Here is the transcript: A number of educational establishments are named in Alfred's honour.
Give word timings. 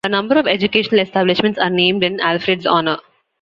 A 0.03 0.09
number 0.09 0.39
of 0.39 0.47
educational 0.47 0.99
establishments 1.01 1.59
are 1.59 1.69
named 1.69 2.03
in 2.03 2.19
Alfred's 2.21 2.65
honour. 2.65 2.97